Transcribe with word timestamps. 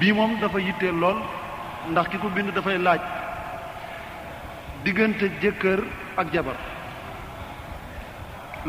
bii 0.00 0.12
moom 0.16 0.30
dafa 0.40 0.58
yitteel 0.60 0.96
lool 1.02 1.18
ndax 1.92 2.06
ki 2.12 2.18
ko 2.22 2.28
bind 2.34 2.50
dafay 2.56 2.76
laaj 2.86 3.00
diggante 4.84 5.26
jëkkër 5.42 5.80
ak 6.20 6.26
jabar 6.34 6.56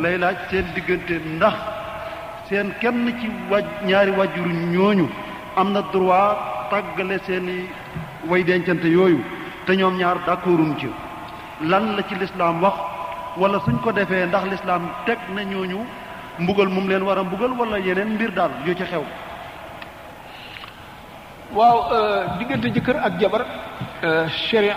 lay 0.03 0.15
laaj 0.23 0.37
seen 0.49 0.65
diggante 0.75 1.15
ndax 1.37 1.57
seen 2.47 2.67
kenn 2.81 3.11
ci 3.19 3.27
waj 3.51 3.65
ñaari 3.87 4.11
wajuru 4.19 4.49
ñooñu 4.73 5.07
am 5.59 5.71
na 5.73 5.81
droit 5.93 6.37
tàggale 6.69 7.18
seeni 7.25 7.57
way 8.30 8.44
dencante 8.44 8.88
yooyu 8.98 9.20
te 9.66 9.71
ñoom 9.75 9.98
ñaar 9.98 10.18
d'accorduñ 10.25 10.71
ci 10.80 10.88
lan 11.70 11.86
la 11.96 12.02
ci 12.07 12.16
lislaam 12.16 12.62
wax 12.64 12.78
wala 13.39 13.59
suñ 13.66 13.78
ko 13.84 13.91
defee 13.91 14.25
ndax 14.28 14.44
lislaam 14.52 14.84
teg 15.05 15.20
na 15.36 15.41
ñooñu 15.44 15.80
mbugal 16.39 16.68
mum 16.70 16.88
leen 16.89 17.04
war 17.07 17.18
a 17.20 17.23
mbugal 17.23 17.52
wala 17.59 17.78
yeneen 17.80 18.14
mbir 18.16 18.32
daal 18.32 18.52
yoo 18.66 18.75
ci 18.80 18.86
xew 18.91 19.04
waaw 21.55 21.77
euh, 21.91 22.21
diggante 22.41 22.68
jëkkër 22.75 22.98
ak 23.00 23.13
jabar 23.20 23.44
euh, 24.03 24.27
sharia 24.49 24.76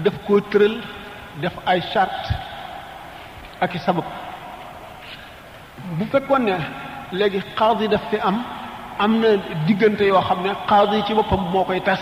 daf 0.00 0.16
ko 0.26 0.40
tëral 0.40 0.80
def 1.42 1.52
ay 1.68 1.82
charte 1.92 2.24
ak 3.60 3.74
i 3.74 3.78
sabab 3.84 4.04
bu 5.98 6.04
fekkoon 6.12 6.48
ne 6.48 6.56
léegi 7.12 7.42
xaadi 7.58 7.88
daf 7.88 8.08
fi 8.10 8.16
am 8.24 8.40
am 8.98 9.20
na 9.20 9.28
diggante 9.66 10.00
yoo 10.04 10.22
xam 10.22 10.42
ne 10.44 10.54
xaadi 10.68 11.02
ci 11.06 11.14
boppam 11.14 11.50
moo 11.52 11.64
koy 11.64 11.80
tas 11.84 12.00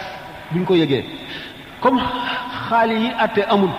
buñ 0.52 0.64
ko 0.64 0.74
yëgee 0.74 1.04
comme 1.80 2.02
xaali 2.68 3.00
yi 3.08 3.10
àtte 3.18 3.42
amul 3.50 3.70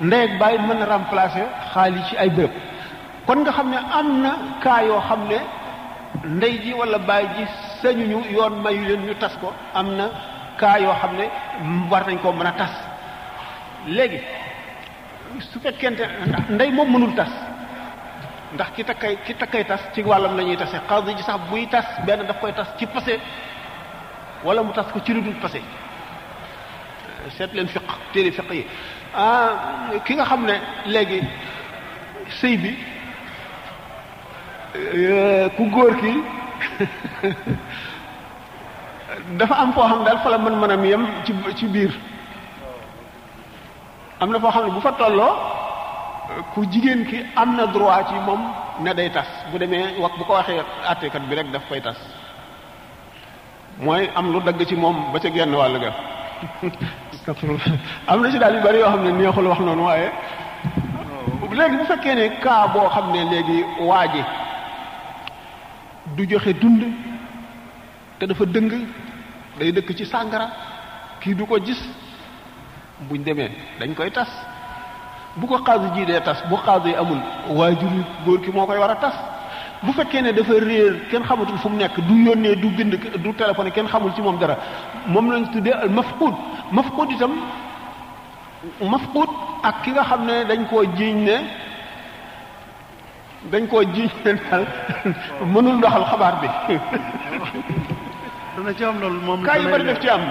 ndey 0.00 0.24
ak 0.30 0.38
baay 0.40 0.58
mën 0.58 0.78
na 0.78 0.84
remplacer 0.86 1.46
xaali 1.74 2.00
ci 2.08 2.14
ay 2.18 2.30
bërëb 2.30 2.52
kon 3.26 3.38
nga 3.42 3.52
xam 3.52 3.70
ne 3.70 3.76
am 3.78 4.22
na 4.22 4.30
cas 4.62 4.82
yoo 4.86 5.00
xam 5.08 5.26
ne 5.28 5.38
ndey 6.36 6.60
ji 6.62 6.72
walla 6.74 6.98
baay 6.98 7.26
ji 7.36 7.44
sañuñu 7.82 8.20
yoon 8.32 8.54
mayu 8.62 8.82
leen 8.86 9.02
ñu 9.06 9.14
tas 9.14 9.34
ko 9.40 9.52
am 9.74 9.96
na 9.96 10.06
kaa 10.58 10.78
yoo 10.78 10.94
xam 11.00 11.12
ne 11.18 11.24
war 11.90 12.06
nañ 12.06 12.18
koo 12.22 12.32
mën 12.32 12.46
a 12.46 12.52
tas 12.52 12.72
léegi 13.86 14.20
su 15.50 15.60
fekkente 15.60 16.04
ndey 16.48 16.70
moom 16.72 16.90
mënul 16.92 17.14
tas 17.14 17.30
ndax 18.54 18.70
ki 18.76 18.84
takkay 18.84 19.16
ki 19.26 19.34
takkay 19.34 19.64
tas 19.64 19.82
ci 19.94 20.02
wàllam 20.02 20.36
la 20.36 20.42
ñuy 20.42 20.56
tase 20.56 20.78
xadi 20.88 21.16
ji 21.16 21.22
sax 21.22 21.40
buy 21.50 21.66
tas 21.66 21.86
benn 22.06 22.26
daf 22.26 22.40
koy 22.40 22.52
tas 22.52 22.68
ci 22.78 22.86
passé 22.86 23.18
wala 24.44 24.62
mu 24.62 24.72
tas 24.72 24.86
ko 24.92 24.98
ci 25.04 25.12
lu 25.12 25.20
dul 25.22 25.34
passé 25.34 25.60
seet 27.36 27.50
leen 27.52 27.68
fiq 27.68 27.82
téere 28.12 28.30
fiq 28.32 28.50
yi 28.52 28.64
ah, 29.14 29.94
ki 30.04 30.14
nga 30.14 30.24
xam 30.24 30.44
ne 30.46 30.56
léegi 30.86 31.20
sëy 32.40 32.56
bi 32.56 32.72
euh, 34.76 35.48
ku 35.56 35.64
góor 35.70 35.96
ki 36.00 36.12
dafa 39.38 39.54
am 39.64 39.70
foo 39.76 39.86
xam 39.90 40.00
daal 40.06 40.18
fa 40.24 40.28
la 40.34 40.38
mën 40.44 40.54
mën 40.62 40.70
am 40.76 40.84
yem 40.84 41.02
ci 41.24 41.32
ci 41.58 41.66
biir 41.66 41.90
am 44.20 44.30
na 44.30 44.38
foo 44.40 44.50
xam 44.50 44.64
ne 44.66 44.70
bu 44.74 44.80
fa 44.80 44.92
tolloo 44.98 45.32
ku 46.54 46.60
jigéen 46.72 47.04
ki 47.08 47.24
am 47.36 47.56
na 47.56 47.66
droit 47.66 48.06
ci 48.08 48.14
moom 48.26 48.40
ne 48.80 48.92
day 48.94 49.10
tas 49.10 49.28
bu 49.50 49.58
demee 49.58 49.84
wax 50.00 50.12
bu 50.18 50.24
ko 50.24 50.32
waxee 50.34 50.62
àtteekat 50.90 51.22
bi 51.28 51.34
rek 51.34 51.50
daf 51.52 51.62
koy 51.68 51.80
tas 51.80 51.96
mooy 53.78 54.10
am 54.14 54.32
lu 54.32 54.40
dagg 54.42 54.66
ci 54.68 54.74
moom 54.76 55.12
ba 55.12 55.18
ca 55.20 55.28
genn 55.34 55.54
wàll 55.54 55.78
ga 55.80 55.92
am 58.08 58.20
na 58.22 58.30
ci 58.30 58.38
daal 58.38 58.54
yu 58.56 58.62
bari 58.62 58.78
yoo 58.78 58.90
xam 58.90 59.02
ne 59.04 59.10
neexul 59.12 59.46
wax 59.46 59.58
noonu 59.60 59.84
waaye 59.84 60.10
léegi 61.56 61.76
bu 61.78 61.84
fekkee 61.86 62.14
ne 62.16 62.24
cas 62.44 62.66
boo 62.72 62.88
xam 62.94 63.06
ne 63.12 63.20
léegi 63.30 63.58
waa 63.80 64.06
ji 64.12 64.22
du 66.14 66.26
joxe 66.28 66.52
dund 66.60 66.82
te 68.18 68.26
dafa 68.26 68.44
dëng 68.46 68.70
day 69.58 69.72
dëkk 69.72 69.94
ci 69.96 70.04
sàngara 70.06 70.46
kii 71.20 71.34
du 71.34 71.44
ko 71.46 71.58
gis 71.60 71.80
buñ 73.08 73.22
demee 73.24 73.50
dañ 73.80 73.94
koy 73.94 74.10
tas 74.10 74.28
bu 75.36 75.46
ko 75.46 75.58
xaaju 75.64 75.94
jii 75.94 76.06
dee 76.06 76.20
tas 76.20 76.36
bu 76.48 76.56
xaaju 76.56 76.88
yi 76.88 76.94
amul 76.94 77.18
waajur 77.56 77.92
yu 77.94 78.04
góor 78.24 78.40
ki 78.40 78.50
moo 78.52 78.66
koy 78.66 78.78
war 78.78 78.90
a 78.90 78.96
tas 78.96 79.14
bu 79.82 79.92
fekkee 79.92 80.22
ne 80.22 80.32
dafa 80.32 80.52
réer 80.60 81.00
kenn 81.10 81.22
xamatul 81.24 81.58
fu 81.58 81.68
mu 81.68 81.76
nekk 81.76 81.98
du 82.06 82.14
yónnee 82.24 82.56
du 82.56 82.68
bind 82.70 82.94
du 83.24 83.32
téléphoné 83.34 83.70
kenn 83.70 83.86
xamul 83.86 84.14
ci 84.14 84.22
moom 84.22 84.38
dara 84.38 84.56
moom 85.06 85.30
lañ 85.32 85.50
tuddee 85.52 85.72
al 85.72 85.90
mafquud 85.90 86.34
mafquud 86.72 87.10
itam 87.10 87.32
mafquud 88.90 89.28
ak 89.62 89.82
ki 89.82 89.90
nga 89.90 90.02
xam 90.04 90.24
ne 90.26 90.44
dañ 90.44 90.66
koo 90.68 90.84
jiiñ 90.96 91.24
ne 91.24 91.65
dañ 93.52 93.64
koo 93.70 93.82
jiiñ 93.94 94.10
daal 94.50 94.62
mënul 95.52 95.76
doxal 95.82 96.04
xabaar 96.10 96.34
bi. 96.42 96.48
dana 98.56 98.72
ci 98.78 98.84
am 98.90 98.96
loolu 99.02 99.20
moom 99.26 99.40
kaa 99.48 99.58
yu 99.62 99.68
ci 100.02 100.08
am 100.16 100.22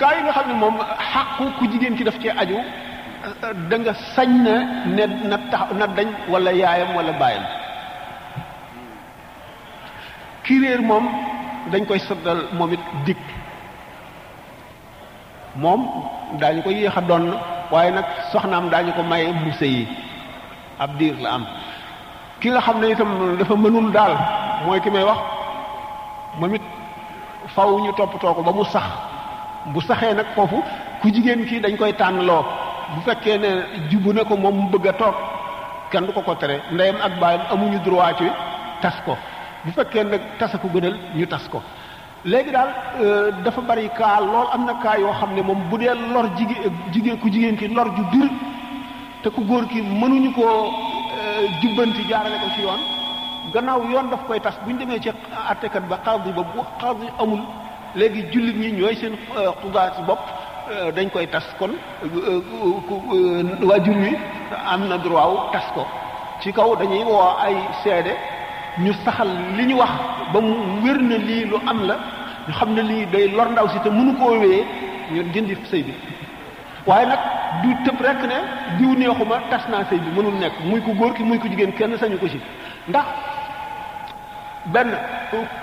kaa 0.00 0.12
yi 0.14 0.20
nga 0.24 0.32
xam 0.36 0.46
ne 0.50 0.54
moom 0.62 0.74
xàqu 1.12 1.44
ku 1.58 1.64
jigéen 1.70 1.94
ki 1.98 2.04
daf 2.08 2.18
cee 2.22 2.30
aju 2.42 2.58
da 3.84 3.92
sañ 4.14 4.28
na 4.44 4.54
ne 4.96 5.04
na 5.30 5.36
tax 5.50 5.66
na 5.78 5.86
dañ 5.96 6.08
wala 6.32 6.52
yaayam 6.60 6.90
wala 6.96 7.12
baayam 7.20 7.44
ki 10.44 10.54
réer 10.62 10.80
moom 10.90 11.04
dañ 11.72 11.82
koy 11.88 11.98
sëddal 12.06 12.40
moom 12.58 12.70
it 12.76 12.80
dikk 13.06 13.22
moom 15.62 15.80
daañu 16.40 16.60
ko 16.64 16.70
yéex 16.76 16.96
a 16.98 17.00
doon 17.08 17.24
waaye 17.72 17.90
nag 17.96 18.04
soxnaam 18.32 18.64
daañu 18.72 18.92
ko 18.96 19.02
maye 19.10 19.26
mu 19.42 19.52
sëyi 19.60 19.82
ab 20.82 20.90
diir 20.98 21.16
la 21.24 21.30
am 21.36 21.44
ki 22.42 22.48
nga 22.50 22.60
xam 22.66 22.76
ne 22.82 22.86
itam 22.92 23.12
dafa 23.38 23.54
mënul 23.56 23.88
daal 23.96 24.14
mooy 24.66 24.80
ki 24.84 24.90
may 24.90 25.04
wax 25.08 25.20
moom 26.38 26.54
it 26.58 26.64
faw 27.54 27.70
ñu 27.78 27.92
toppatoo 27.96 28.34
ko 28.36 28.42
ba 28.42 28.52
mu 28.52 28.64
sax 28.64 28.86
bu 29.72 29.80
saxee 29.80 30.14
nag 30.16 30.26
foofu 30.34 30.58
ku 31.00 31.06
jigéen 31.14 31.46
kii 31.48 31.60
dañ 31.60 31.76
koy 31.78 31.92
tànnaloo 32.00 32.42
bu 32.94 33.00
fekkee 33.06 33.38
ne 33.38 33.48
jubu 33.90 34.10
ne 34.12 34.22
ko 34.28 34.34
moom 34.36 34.56
mu 34.60 34.68
bëgg 34.72 34.86
a 34.88 34.92
toog 35.00 35.14
kenn 35.90 36.06
du 36.06 36.12
ko 36.12 36.22
ko 36.22 36.34
tere 36.34 36.56
ndeyam 36.72 36.96
ak 37.06 37.12
baayam 37.20 37.42
amuñu 37.52 37.78
droit 37.84 38.16
ci 38.18 38.26
tas 38.82 38.96
ko 39.06 39.14
bu 39.64 39.70
fekkee 39.76 40.04
nag 40.04 40.22
tasa 40.38 40.58
ko 40.58 40.66
gënal 40.74 40.96
ñu 41.14 41.26
tas 41.26 41.44
ko 41.52 41.62
léegi 42.24 42.50
daal 42.50 42.68
euh, 43.02 43.30
dafa 43.44 43.60
bari 43.68 43.88
kaa 43.98 44.18
lool 44.20 44.48
am 44.52 44.64
na 44.66 44.74
kaa 44.82 44.98
yoo 44.98 45.12
xam 45.20 45.30
ne 45.36 45.42
moom 45.42 45.60
bu 45.70 45.78
dee 45.78 45.94
lor 46.14 46.26
jigéen 46.36 46.62
jigéen 46.92 47.18
ku 47.20 47.28
jigéen 47.30 47.56
ki 47.56 47.68
lor 47.68 47.86
ju 47.96 48.02
bir 48.12 48.28
te 49.22 49.28
ku 49.30 49.40
góor 49.44 49.64
ki 49.68 49.78
mënuñu 49.82 50.32
koo 50.38 50.91
jubbanti 51.62 52.02
jaarale 52.10 52.36
ko 52.42 52.48
ci 52.54 52.62
yoon 52.62 52.80
gannaaw 53.52 53.80
yoon 53.92 54.10
daf 54.10 54.22
koy 54.26 54.40
tas 54.40 54.56
bu 54.64 54.70
ñu 54.72 54.78
demee 54.78 55.00
ci 55.00 55.10
àttekat 55.52 55.84
ba 55.88 55.96
xaldi 56.04 56.30
ba 56.36 56.42
bu 56.52 56.60
xaldi 56.82 57.06
amul 57.22 57.40
léegi 57.94 58.22
jullit 58.32 58.56
ñi 58.56 58.70
ñooy 58.78 58.94
seen 58.96 59.14
euh, 59.36 59.50
xudaat 59.62 59.94
bopp 60.06 60.20
euh, 60.72 60.92
dañ 60.92 61.08
koy 61.10 61.26
tas 61.26 61.46
kon 61.58 61.70
euh, 62.02 62.40
waajur 63.68 63.96
wi 63.96 64.16
am 64.66 64.88
na 64.88 64.96
droit 64.98 65.28
wu 65.30 65.36
tas 65.52 65.66
ko 65.74 65.86
ci 66.42 66.52
kaw 66.52 66.76
dañuy 66.76 67.02
woo 67.04 67.36
ay 67.46 67.56
seede 67.82 68.14
ñu 68.78 68.92
saxal 69.04 69.28
li 69.56 69.64
ñu 69.66 69.76
wax 69.78 69.90
ba 70.32 70.40
mu 70.40 70.54
wér 70.84 70.98
na 71.00 71.16
lii 71.16 71.44
lu 71.50 71.58
am 71.66 71.86
la 71.86 71.94
ñu 72.48 72.54
xam 72.58 72.74
ne 72.74 72.82
lii 72.82 73.06
day 73.12 73.28
lor 73.28 73.48
ndaw 73.50 73.68
si 73.68 73.78
te 73.84 73.90
mënu 73.90 74.14
koo 74.18 74.32
wéyee 74.40 74.64
ñu 75.12 75.22
dindi 75.32 75.56
sëy 75.70 75.82
bi 75.82 75.92
waaye 76.86 77.06
nag 77.06 77.41
du 77.60 77.72
tëb 77.84 78.00
rek 78.00 78.20
ne 78.30 78.38
diw 78.78 78.92
neexuma 78.96 79.36
tas 79.50 79.64
naa 79.68 79.84
sëy 79.88 79.98
bi 79.98 80.10
mënul 80.16 80.36
nekk 80.40 80.54
muy 80.64 80.80
ku 80.80 80.92
góor 80.96 81.12
ki 81.14 81.22
muy 81.22 81.38
ko 81.38 81.46
jigéen 81.48 81.72
kenn 81.72 81.96
sañu 81.98 82.18
ko 82.18 82.28
ci 82.28 82.40
ndax 82.88 83.04
benn 84.72 84.92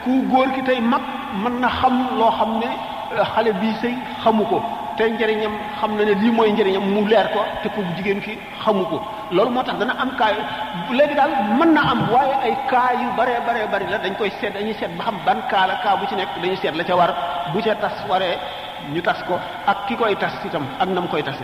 ku 0.04 0.12
góor 0.30 0.50
ki 0.56 0.62
tey 0.64 0.80
mag 0.82 1.02
mën 1.44 1.60
na 1.62 1.70
xam 1.70 1.96
loo 2.20 2.32
xam 2.38 2.52
ne 2.60 2.70
euh, 3.18 3.26
xale 3.34 3.52
bi 3.62 3.74
sëy 3.82 3.96
xamu 4.24 4.44
ko 4.46 4.62
te 4.98 5.04
njëriñam 5.10 5.54
xam 5.80 5.96
na 5.98 6.04
ne 6.06 6.14
lii 6.22 6.32
mooy 6.32 6.52
njëriñam 6.54 6.84
mu 6.94 7.08
leer 7.08 7.28
ko 7.34 7.42
te 7.64 7.68
ku 7.70 7.82
jigéen 7.98 8.20
ki 8.22 8.38
xamu 8.64 8.84
ko 8.86 9.02
loolu 9.32 9.52
moo 9.52 9.64
tax 9.64 9.76
dana 9.80 9.94
am 10.00 10.12
cas 10.18 10.36
léegi 10.98 11.16
daal 11.16 11.32
mën 11.58 11.74
na 11.74 11.82
am 11.92 12.00
waaye 12.12 12.36
ay 12.46 12.56
cas 12.70 12.94
yu 13.02 13.08
baree 13.18 13.40
baree 13.48 13.68
bari 13.72 13.86
la 13.90 13.98
dañ 13.98 14.14
koy 14.18 14.30
seet 14.40 14.54
dañuy 14.54 14.74
seet 14.74 14.92
ba 14.98 15.04
xam 15.06 15.16
ban 15.26 15.40
cas 15.50 15.68
la 15.68 15.76
cas 15.84 15.98
bu 15.98 16.06
ci 16.08 16.16
nekk 16.16 16.30
dañuy 16.42 16.56
seet 16.62 16.76
la 16.76 16.84
ca 16.84 16.96
war 16.96 17.12
bu 17.54 17.60
ca 17.62 17.76
tas 17.76 17.96
waree 18.10 18.38
ñu 18.94 19.02
tas 19.02 19.20
ko 19.28 19.34
ak 19.68 19.78
ki 19.88 19.96
koy 19.96 20.16
tas 20.16 20.34
itam 20.46 20.64
ak 20.80 20.88
na 20.88 21.02
mu 21.02 21.08
koy 21.08 21.24
tase 21.24 21.44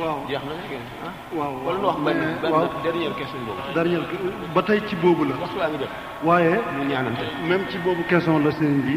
waaw 0.00 0.18
jeex 0.28 0.40
na 0.48 0.52
léegi 0.60 0.78
waaw 1.36 1.52
waaw 1.52 1.66
wala 1.66 1.80
wax 1.88 1.96
benn 2.04 2.20
benn 2.42 2.68
dernière 2.84 3.12
question 3.18 3.40
boobu. 3.46 3.60
dernière 3.76 4.04
ba 4.54 4.62
tey 4.68 4.80
ci 4.88 4.94
boobu 5.02 5.22
la. 5.28 5.34
waxtu 5.42 5.58
laa 5.58 5.68
ngi 5.70 5.78
jot. 5.82 5.90
waaye. 6.26 6.52
ñu 6.78 6.82
ñaanante 6.90 7.24
même 7.48 7.64
ci 7.70 7.76
boobu 7.84 8.02
question 8.10 8.34
la 8.44 8.50
sëriñ 8.58 8.80
bi. 8.86 8.94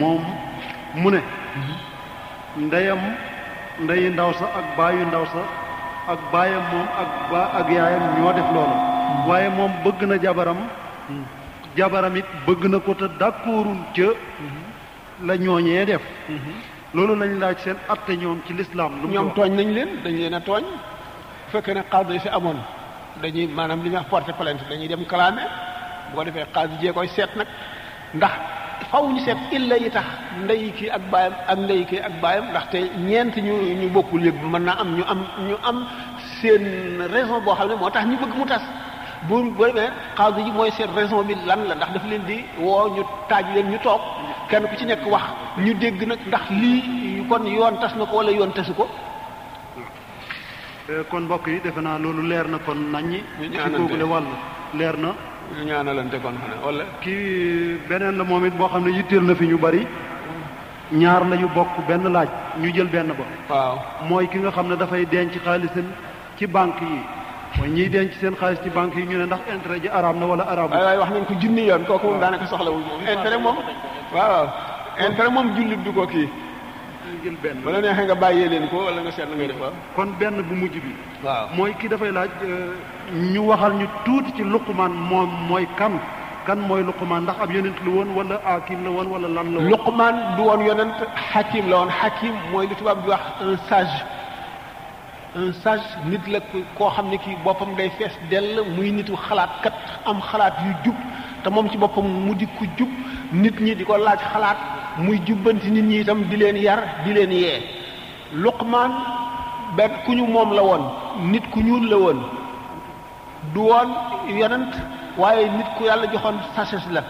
moom 0.00 0.20
mu 1.00 1.10
ne. 1.12 1.20
ndeyam 2.64 2.98
ndeyu 3.84 4.08
ndaw 4.10 4.30
sa 4.38 4.46
ak 4.58 4.66
baayu 4.76 5.04
ndaw 5.10 5.24
sa 5.32 5.42
ak 6.12 6.18
baayam 6.32 6.62
moom 6.72 6.86
ak 7.02 7.10
ba 7.30 7.40
ak 7.60 7.66
yaayam 7.76 8.02
ñoo 8.18 8.32
def 8.38 8.48
loolu. 8.54 8.76
waaye 9.28 9.48
moom 9.56 9.70
bëgg 9.84 10.00
na 10.08 10.16
jabaram. 10.24 10.58
jabaram 11.76 12.16
it 12.16 12.26
bëgg 12.46 12.62
na 12.70 12.78
ko 12.78 12.94
te 12.94 13.04
d'accordul 13.20 13.78
ca. 13.96 14.08
la 15.22 15.34
ñooñee 15.36 15.84
def. 15.86 16.02
loolu 16.94 17.14
nañu 17.16 17.36
laaj 17.44 17.56
seen 17.64 17.76
atte 17.92 18.12
ñoom 18.20 18.38
ci 18.46 18.52
lislaam 18.58 18.92
lu 19.02 19.08
ñoom 19.14 19.28
tooñ 19.36 19.50
nañu 19.56 19.72
leen 19.76 19.90
dañu 20.04 20.18
leen 20.22 20.34
a 20.38 20.40
tooñ 20.48 20.62
bu 20.64 20.78
fekkee 21.52 21.74
ne 21.74 21.82
xaadi 21.92 22.18
fi 22.24 22.28
amoon 22.36 22.58
dañuy 23.22 23.46
maanaam 23.56 23.80
li 23.82 23.88
ñuy 23.88 23.96
wax 23.98 24.08
porter 24.12 24.34
plainte 24.38 24.64
dañuy 24.70 24.88
dem 24.90 25.04
kalaame 25.10 25.42
bu 26.10 26.16
ko 26.16 26.24
defee 26.24 26.46
xaadi 26.54 26.74
jee 26.82 26.92
koy 26.96 27.08
seet 27.16 27.30
nag 27.38 27.48
ndax 28.16 28.34
faw 28.90 29.04
ñu 29.14 29.18
seet 29.26 29.38
illa 29.56 29.76
yi 29.82 29.88
tax 29.96 30.06
nday 30.44 30.62
kii 30.78 30.90
ak 30.96 31.02
baayam 31.12 31.34
ak 31.52 31.58
ndey 31.58 31.82
ak 32.08 32.14
baayam 32.22 32.44
ndaxte 32.52 32.78
ñeent 33.08 33.34
ñu 33.46 33.54
ñu 33.80 33.88
bokkul 33.96 34.24
yëg 34.26 34.36
mën 34.52 34.62
naa 34.66 34.76
am 34.82 34.90
ñu 34.96 35.04
am 35.12 35.20
ñu 35.48 35.56
am 35.70 35.78
seen 36.40 36.62
raison 37.12 37.40
boo 37.44 37.54
xam 37.58 37.68
ne 37.68 37.74
moo 37.80 37.90
tax 37.90 38.04
ñu 38.06 38.16
bëgg 38.22 38.34
mu 38.38 38.44
tas 38.52 38.64
bu 39.28 39.36
bu 39.56 39.64
demee 39.68 39.90
xaadi 40.18 40.42
ji 40.44 40.50
mooy 40.58 40.70
seen 40.76 40.90
raison 40.96 41.22
bi 41.28 41.34
lan 41.48 41.60
la 41.68 41.74
ndax 41.74 41.90
daf 41.94 42.04
leen 42.10 42.22
di 42.28 42.36
woo 42.64 42.84
ñu 42.94 43.02
taaj 43.28 43.44
leen 43.54 43.70
ñu 43.72 43.78
toog 43.86 44.00
kenn 44.52 44.66
ku 44.70 44.74
ci 44.78 44.84
nekk 44.84 45.04
wax 45.12 45.24
ñu 45.64 45.72
dégg 45.80 46.00
nag 46.06 46.20
ndax 46.28 46.44
lii 46.60 47.24
kon 47.28 47.44
yoon 47.56 47.74
tas 47.80 47.94
na 47.98 48.04
ko 48.04 48.16
wala 48.18 48.30
yoon 48.30 48.52
tasu 48.56 48.74
ko. 48.76 48.84
Eh, 50.90 51.02
kon 51.10 51.22
mbokk 51.24 51.46
yi 51.46 51.60
defe 51.64 51.80
naa 51.80 51.98
loolu 51.98 52.22
leer 52.30 52.46
na 52.52 52.58
kon 52.66 52.80
naññi. 52.92 53.20
ci 53.52 53.70
googule 53.76 54.04
wàll 54.12 54.26
leer 54.74 54.96
na. 54.98 55.08
ñu 55.56 55.62
ñaanalante 55.68 56.18
kon 56.24 56.36
wala. 56.66 56.84
kii 57.02 57.78
beneen 57.88 58.16
la 58.18 58.24
moom 58.24 58.44
it 58.44 58.54
boo 58.58 58.68
xam 58.68 58.84
ne 58.84 58.90
yitteel 58.92 59.22
na 59.24 59.34
fi 59.34 59.46
ñu 59.46 59.56
bari. 59.56 59.86
ñaar 61.00 61.22
la 61.30 61.36
yu 61.36 61.48
bokk 61.56 61.74
benn 61.88 62.04
laaj 62.12 62.28
ñu 62.60 62.68
jël 62.74 62.88
benn 62.94 63.10
ba. 63.18 63.24
waaw 63.54 63.76
mooy 64.08 64.28
ki 64.28 64.38
nga 64.40 64.50
xam 64.50 64.68
ne 64.68 64.76
dafay 64.76 65.06
denc 65.06 65.32
xaalisam 65.44 65.86
ci 66.36 66.46
banque 66.46 66.82
yi. 66.82 66.98
mooy 67.56 67.70
ñiy 67.70 67.88
denc 67.88 68.10
seen 68.20 68.34
xaalis 68.36 68.60
ci 68.62 68.68
banque 68.68 68.96
yi 68.98 69.06
ñu 69.06 69.16
ne 69.16 69.24
ndax 69.24 69.40
intere 69.50 69.80
ji 69.80 69.88
araam 69.88 70.18
na 70.20 70.26
wala 70.26 70.44
araam. 70.52 70.70
waaye 70.70 70.98
wax 70.98 71.10
nañ 71.10 71.24
ko 71.24 71.34
junni 71.40 71.62
yoon 71.68 71.84
kooku 71.86 72.06
moom 72.06 72.20
daanaka 72.20 72.46
soxlawul 72.52 72.82
moom 72.88 73.00
intérêt 73.00 73.38
moom. 73.40 73.56
waaw 74.14 74.44
intérêt 75.06 75.30
moom 75.34 75.48
jullit 75.56 75.80
bi 75.84 75.92
ko 75.94 76.06
kii. 76.06 76.28
jël 77.24 77.36
benn 77.42 77.56
wala 77.64 77.80
neexee 77.80 78.04
nga 78.06 78.14
bàyyee 78.14 78.48
leen 78.48 78.68
ko 78.68 78.76
wala 78.86 79.00
nga 79.02 79.10
seet 79.12 79.28
nga 79.36 79.46
def 79.50 79.60
waaw. 79.60 79.72
kon 79.96 80.10
benn 80.20 80.36
bu 80.48 80.54
mujj 80.60 80.74
bi. 80.84 80.92
waaw 81.24 81.46
mooy 81.56 81.72
kii 81.80 81.88
dafay 81.88 82.12
laaj 82.12 82.30
euh, 82.42 82.72
ñu 83.32 83.40
waxal 83.50 83.72
ñu 83.80 83.86
tuuti 84.04 84.30
ci 84.36 84.42
luqmaan 84.52 84.92
moom 85.10 85.30
mooy 85.48 85.66
kan. 85.78 85.94
kan 86.46 86.58
mooy 86.68 86.82
luqmaan 86.88 87.22
ndax 87.22 87.36
ab 87.42 87.50
yonent 87.54 87.78
la 87.86 87.90
woon 87.96 88.08
wala 88.18 88.36
hakim 88.46 88.84
la 88.84 88.90
woon 88.90 89.08
wala 89.12 89.28
lan 89.28 89.46
la 89.54 89.58
woon. 89.60 89.68
luqmaan 89.70 90.16
du 90.36 90.42
woon 90.48 90.60
yonent 90.68 90.94
hakim 91.32 91.70
la 91.70 91.76
woon 91.80 91.88
hakim 92.00 92.34
mooy 92.52 92.66
li 92.68 92.74
tubaab 92.76 92.98
di 93.02 93.08
wax 93.08 93.22
un 93.46 93.56
sage. 93.68 93.98
un 95.36 95.52
sage 95.62 95.86
nit 96.10 96.24
la 96.32 96.40
koo 96.76 96.90
xam 96.94 97.06
ne 97.10 97.16
kii 97.18 97.36
boppam 97.44 97.74
day 97.76 97.88
fees 97.98 98.12
dell 98.30 98.56
muy 98.76 98.90
nitu 98.92 99.14
xalaat 99.26 99.50
kat 99.62 99.74
am 100.06 100.20
xalaat 100.30 100.54
yu 100.64 100.72
jub. 100.84 100.96
te 101.42 101.50
moom 101.50 101.68
ci 101.70 101.76
boppam 101.78 102.04
mu 102.06 102.34
di 102.34 102.46
ku 102.58 102.64
jub 102.78 102.88
nit 103.32 103.58
ñi 103.60 103.74
di 103.74 103.84
ko 103.84 103.96
laaj 103.96 104.20
xalaat 104.32 104.56
muy 104.98 105.18
jubbanti 105.26 105.70
nit 105.70 105.84
ñi 105.84 106.00
itam 106.00 106.22
di 106.30 106.36
leen 106.36 106.56
yar 106.56 106.80
di 107.04 107.12
leen 107.12 107.32
yee 107.32 107.62
luqmaan 108.32 108.90
benn 109.76 109.90
ku 110.06 110.12
ñu 110.12 110.26
moom 110.26 110.52
la 110.54 110.62
woon 110.62 110.82
nit 111.30 111.42
ku 111.50 111.60
ñuul 111.60 111.88
la 111.90 111.96
woon 111.96 112.20
du 113.52 113.60
woon 113.60 113.88
yonent 114.38 114.72
waaye 115.18 115.48
nit 115.50 115.66
ku 115.78 115.84
yàlla 115.84 116.06
joxoon 116.12 116.38
sagesse 116.54 116.88
la 116.90 117.02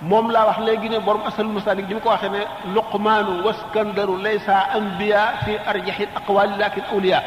moom 0.00 0.30
laa 0.30 0.46
wax 0.46 0.58
léegi 0.64 0.88
ne 0.88 0.98
borom 1.00 1.22
asalul 1.26 1.52
masaalik 1.52 1.86
di 1.86 1.94
mu 1.94 2.00
ko 2.00 2.08
waxee 2.10 2.28
ne 2.30 2.40
luqmaanu 2.74 3.42
waskandaru 3.44 4.16
laysa 4.22 4.54
anbiya 4.74 5.22
fi 5.44 5.52
arjaxil 5.66 6.08
aqwaali 6.16 6.56
lakin 6.58 6.84
awliya 6.92 7.22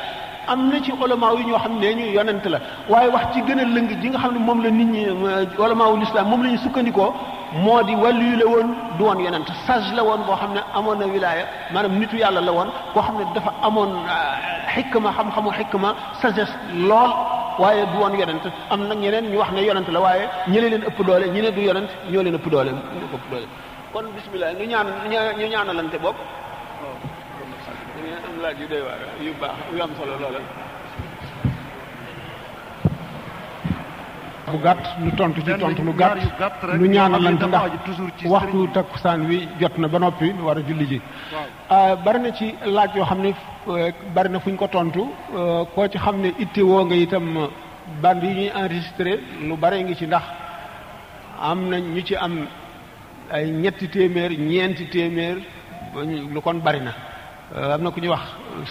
am 0.48 0.70
na 0.72 0.80
ci 0.82 0.92
olamaa 0.92 1.32
yu 1.38 1.44
ñoo 1.50 1.60
xam 1.64 1.80
ne 1.80 1.88
ñu 1.94 2.06
yonent 2.18 2.46
la 2.54 2.60
waaye 2.90 3.10
wax 3.12 3.34
ci 3.34 3.42
gën 3.42 3.60
a 3.60 3.64
lëng 3.66 3.90
ji 4.02 4.10
nga 4.10 4.18
xam 4.20 4.34
ne 4.34 4.40
moom 4.40 4.62
la 4.64 4.70
nit 4.72 4.86
ñi 4.88 5.06
olamaa 5.58 5.90
wu 5.92 5.98
lislaam 6.00 6.28
moom 6.30 6.44
la 6.44 6.50
ñu 6.50 6.58
sukkandikoo 6.58 7.14
moo 7.64 7.82
di 7.84 7.94
wàllu 7.96 8.38
la 8.42 8.46
woon 8.48 8.70
du 8.98 9.04
woon 9.04 9.20
yonent 9.20 9.48
sage 9.68 9.94
la 9.96 10.04
woon 10.04 10.22
boo 10.26 10.36
xam 10.36 10.54
ne 10.54 10.62
amoon 10.74 10.98
na 10.98 11.06
wilaaya 11.06 11.46
maanaam 11.74 11.94
nit 12.00 12.12
yàlla 12.14 12.42
la 12.42 12.52
woon 12.52 12.70
koo 12.94 13.02
xam 13.02 13.18
ne 13.20 13.24
dafa 13.36 13.54
amoon 13.62 13.92
euh, 13.94 14.74
xikma 14.74 15.10
xam-xamu 15.18 15.52
xikma 15.52 15.96
sagesse 16.22 16.56
lool 16.76 17.12
waaye 17.60 17.86
du 17.92 17.98
woon 18.02 18.14
yonent 18.20 18.44
am 18.70 18.88
nag 18.88 18.98
ñeneen 19.00 19.26
ñu 19.32 19.38
wax 19.38 19.52
ne 19.54 19.62
yonent 19.62 19.90
la 19.92 20.00
waaye 20.00 20.26
ñi 20.48 20.60
leen 20.62 20.84
ëpp 20.88 21.06
doole 21.06 21.26
ñi 21.32 21.42
ne 21.42 21.50
du 21.52 21.62
yonent 21.62 21.90
ñoo 22.12 22.24
leen 22.24 22.36
ëpp 22.36 22.50
doole 22.50 22.72
ñoo 22.72 23.08
ëpp 23.16 23.26
doole 23.32 23.48
kon 23.94 24.04
bismillah 24.16 24.54
ñu 24.58 24.66
ñaan 24.66 24.88
ñu 25.40 25.48
ñaanalante 25.48 25.98
bopp 26.02 26.16
laaj 28.42 28.60
yu 28.62 28.68
doy 28.70 28.82
waar 28.88 29.00
yu 29.26 29.32
baax 29.42 29.58
yu 29.74 29.82
am 29.84 29.90
solo 29.98 30.14
loola. 30.22 30.40
bu 34.52 34.58
gàtt 34.58 34.84
lu 35.04 35.12
tontu 35.18 35.42
ci 35.42 35.54
tontu 35.60 35.82
lu 35.84 35.94
gàtt 35.94 36.20
lu 36.80 36.88
ñaanalante 36.88 37.46
ndax 37.46 37.62
waxtu 38.26 38.68
takkusaan 38.74 39.20
wi 39.30 39.48
jot 39.60 39.78
na 39.78 39.88
ba 39.88 40.00
noppi 40.00 40.34
war 40.46 40.58
a 40.58 40.62
julli 40.62 40.88
ji. 40.88 41.02
Ah, 41.70 41.96
bari 41.96 42.20
na 42.20 42.32
ci 42.34 42.56
laaj 42.66 42.90
yoo 42.96 43.06
xam 43.06 43.20
ne 43.22 43.34
eh, 43.78 43.94
bari 44.14 44.30
na 44.30 44.40
fu 44.40 44.52
ko 44.56 44.68
tontu 44.68 45.10
eh, 45.38 45.66
koo 45.74 45.88
ci 45.88 45.98
xam 45.98 46.20
ne 46.22 46.34
itti 46.38 46.62
woo 46.62 46.84
nga 46.86 46.96
itam 46.96 47.48
band 48.02 48.24
yi 48.24 48.30
ñuy 48.34 48.52
enregistré 48.56 49.20
lu 49.48 49.56
bare 49.56 49.80
ngi 49.84 49.96
ci 49.96 50.06
ndax 50.06 50.24
am 51.40 51.70
na 51.70 51.78
ñu 51.78 52.04
ci 52.04 52.16
am 52.16 52.46
ay 53.32 53.50
ñetti 53.50 53.88
téeméer 53.88 54.32
ñeenti 54.38 54.86
téeméer 54.90 55.38
lu 56.34 56.42
kon 56.42 56.56
bari 56.60 56.82
na. 56.82 56.92
Euh, 57.54 57.74
amna 57.74 57.92
ku 57.92 58.00
ñu 58.00 58.08
wax 58.12 58.22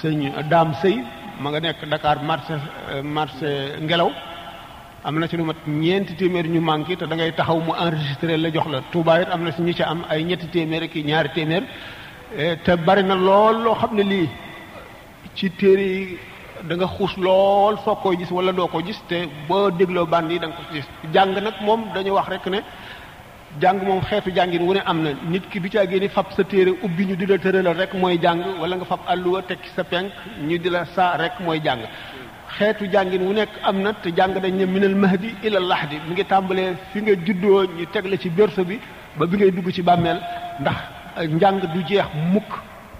sëñ 0.00 0.48
dam 0.48 0.72
sey 0.80 0.96
ma 1.40 1.50
nga 1.50 1.60
nek 1.60 1.84
dakar 1.90 2.22
marché 2.22 2.54
euh, 2.88 3.02
marché 3.02 3.76
ngelaw 3.78 4.08
am 5.04 5.26
ci 5.28 5.36
lu 5.36 5.42
mat 5.44 5.58
ñent 5.66 6.08
témer 6.16 6.46
ñu 6.48 6.60
manki 6.62 6.96
te 6.96 7.04
da 7.06 7.14
ngay 7.14 7.32
taxaw 7.34 7.60
mu 7.60 7.72
enregistrer 7.78 8.38
la 8.38 8.50
jox 8.50 8.66
la 8.70 8.80
touba 8.90 9.16
am 9.34 9.52
ci 9.52 9.60
ñi 9.60 9.74
ci 9.74 9.82
am 9.82 10.02
ay 10.08 10.24
ñetti 10.24 10.46
témer 10.46 10.88
ki 10.88 11.02
ñaar 11.04 11.28
témer 11.34 11.62
euh, 12.38 12.56
te 12.64 12.74
bari 12.76 13.02
na 13.04 13.16
lool 13.16 13.60
lo 13.64 13.74
xam 13.74 13.98
li 14.00 14.26
ci 15.34 15.50
téré 15.50 16.16
da 16.62 16.74
nga 16.76 16.86
xuus 16.86 17.14
lool 17.18 17.76
sokoy 17.84 18.16
gis 18.16 18.30
wala 18.30 18.50
do 18.52 18.66
ko 18.66 18.80
gis 18.82 18.98
te 19.08 19.28
bo 19.46 19.70
dégloo 19.70 20.06
bandi 20.06 20.38
da 20.38 20.46
nga 20.46 20.56
ko 20.56 20.62
gis 20.72 20.86
jang 21.12 21.34
nak 21.38 21.60
mom 21.60 21.80
dañu 21.92 22.12
wax 22.14 22.28
rek 22.30 22.46
ne 22.46 22.62
jàng 23.60 23.78
moom 23.86 24.00
xeetu 24.10 24.30
jàngin 24.36 24.66
wu 24.66 24.74
ne 24.74 24.80
am 24.84 25.04
na 25.04 25.10
nit 25.30 25.42
ki 25.50 25.60
du 25.60 25.68
caa 25.68 25.84
génne 25.84 26.08
fab 26.08 26.26
sa 26.36 26.42
téere 26.44 26.70
ubbi 26.82 27.04
ñu 27.06 27.14
di 27.16 27.26
la 27.26 27.36
tëralal 27.38 27.76
rek 27.78 27.94
mooy 27.94 28.18
jàng 28.22 28.40
wala 28.60 28.76
nga 28.76 28.84
fab 28.84 29.00
àlluwa 29.08 29.42
tekki 29.42 29.68
sa 29.74 29.82
penk 29.84 30.12
ñu 30.48 30.56
di 30.58 30.70
la 30.70 30.84
saa 30.94 31.16
rek 31.16 31.32
mooy 31.40 31.58
jàng 31.64 31.80
xeetu 32.58 32.86
jàngin 32.92 33.22
wu 33.26 33.32
nekk 33.32 33.50
am 33.62 33.82
na 33.82 33.92
te 33.92 34.10
jàng 34.16 34.34
dañ 34.42 34.54
ne 34.56 34.64
minal 34.66 34.94
mahdi 34.94 35.34
ilal 35.42 35.66
lahdi 35.66 35.96
mu 36.06 36.12
ngi 36.12 36.24
tàmbalee 36.24 36.72
fi 36.92 37.00
nga 37.00 37.12
juddoo 37.26 37.64
ñu 37.76 37.84
teg 37.92 38.04
la 38.06 38.16
ci 38.16 38.28
berceau 38.30 38.64
bi 38.64 38.78
ba 39.18 39.26
bi 39.26 39.36
ngay 39.36 39.50
dugg 39.50 39.68
ci 39.72 39.82
bàmmeel 39.82 40.20
ndax 40.60 40.76
njàng 41.30 41.60
du 41.72 41.80
jeex 41.88 42.06
mukk 42.32 42.50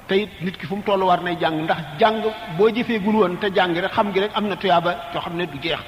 te 0.09 0.15
it 0.15 0.31
nit 0.41 0.57
ki 0.59 0.67
fu 0.67 0.75
mu 0.77 0.83
toll 0.83 1.03
war 1.03 1.23
nay 1.23 1.37
jàng 1.41 1.63
ndax 1.65 1.79
jàng 2.01 2.23
boo 2.59 2.69
jëfeegul 2.69 3.15
woon 3.21 3.37
te 3.41 3.47
jàng 3.55 3.75
rek 3.75 3.93
xam 3.95 4.13
gi 4.13 4.21
rek 4.21 4.33
am 4.35 4.49
na 4.49 4.57
tuyaaba 4.57 4.91
yoo 5.15 5.21
xam 5.23 5.37
ne 5.37 5.45
du 5.47 5.59
jeex 5.63 5.81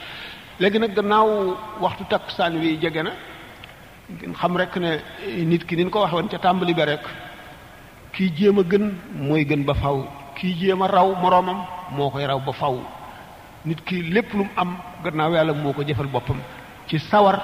léegi 0.60 0.78
nag 0.78 0.92
gannaaw 0.94 1.28
waxtu 1.80 2.04
takkusaan 2.10 2.52
wi 2.60 2.78
jege 2.82 3.02
na 3.02 3.10
xam 4.40 4.56
rek 4.56 4.76
ne 4.76 4.90
nit 5.44 5.64
ki 5.66 5.76
ni 5.76 5.90
ko 5.90 6.00
waxoon 6.00 6.28
ca 6.28 6.38
tàmbali 6.38 6.74
ba 6.74 6.84
rek 6.86 7.00
kii 8.12 8.30
jéem 8.36 8.58
a 8.58 8.62
gën 8.62 8.94
mooy 9.14 9.44
gën 9.44 9.64
ba 9.64 9.74
faw 9.74 10.04
kii 10.36 10.54
jéem 10.60 10.82
a 10.82 10.86
raw 10.88 11.14
moroomam 11.22 11.62
moo 11.96 12.10
koy 12.10 12.26
raw 12.26 12.38
ba 12.38 12.52
faw 12.52 12.74
nit 13.64 13.80
ki 13.84 14.02
lépp 14.14 14.32
lu 14.34 14.44
am 14.56 14.76
gannaaw 15.04 15.32
yàlla 15.32 15.52
moo 15.52 15.72
ko 15.72 15.82
jëfal 15.82 16.06
boppam 16.06 16.36
ci 16.88 16.98
sawar 16.98 17.40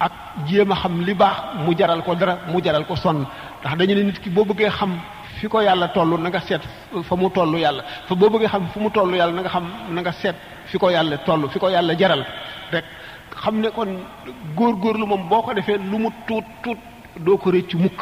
ak 0.00 0.12
jéem 0.48 0.70
a 0.70 0.74
xam 0.76 1.00
li 1.04 1.14
baax 1.14 1.36
mu 1.64 1.74
jaral 1.78 2.02
ko 2.02 2.14
dara 2.14 2.38
mu 2.52 2.60
jaral 2.64 2.84
ko 2.86 2.96
sonn 2.96 3.24
ndax 3.60 3.76
dañu 3.78 3.94
ne 3.94 4.02
nit 4.04 4.18
ki 4.20 4.30
boo 4.30 4.44
bëggee 4.44 4.70
xam 4.70 4.92
fi 5.38 5.48
ko 5.48 5.60
yàlla 5.60 5.88
toll 5.88 6.18
na 6.20 6.28
nga 6.30 6.40
seet 6.40 6.62
fa 7.04 7.16
mu 7.16 7.30
toll 7.30 7.58
yàlla 7.58 7.82
fa 8.08 8.14
boo 8.14 8.30
bëggee 8.30 8.48
xam 8.48 8.66
fu 8.72 8.80
mu 8.80 8.90
toll 8.90 9.14
yàlla 9.14 9.32
na 9.36 9.40
nga 9.42 9.50
xam 9.50 9.64
na 9.90 10.00
nga 10.00 10.12
seet 10.12 10.36
fi 10.66 10.78
ko 10.78 10.90
yàlla 10.90 11.18
toll 11.26 11.48
fi 11.52 11.58
ko 11.58 11.68
yàlla 11.68 11.94
jaral 11.96 12.24
rek 12.72 12.84
xam 13.42 13.60
ne 13.60 13.68
kon 13.70 13.86
lu 15.00 15.06
moom 15.06 15.28
boo 15.28 15.42
ko 15.42 15.52
defee 15.54 15.78
lu 15.90 15.98
mu 15.98 16.08
tuut 16.26 16.44
tuut 16.62 16.78
doo 17.24 17.36
ko 17.36 17.50
rëcc 17.52 17.72
mukk 17.84 18.00